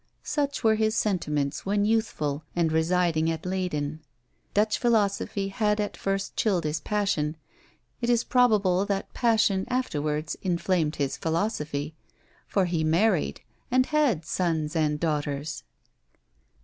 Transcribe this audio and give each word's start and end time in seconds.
Such 0.23 0.63
were 0.63 0.73
his 0.73 0.95
sentiments 0.95 1.63
when 1.63 1.85
youthful, 1.85 2.43
and 2.55 2.71
residing 2.71 3.29
at 3.29 3.45
Leyden; 3.45 3.99
Dutch 4.55 4.79
philosophy 4.79 5.49
had 5.49 5.79
at 5.79 5.95
first 5.95 6.35
chilled 6.35 6.63
his 6.63 6.79
passion; 6.79 7.35
it 8.01 8.09
is 8.09 8.23
probable 8.23 8.83
that 8.87 9.13
passion 9.13 9.63
afterwards 9.69 10.35
inflamed 10.41 10.95
his 10.95 11.17
philosophy 11.17 11.93
for 12.47 12.65
he 12.65 12.83
married, 12.83 13.41
and 13.69 13.85
had 13.85 14.25
sons 14.25 14.75
and 14.75 14.99
daughters! 14.99 15.61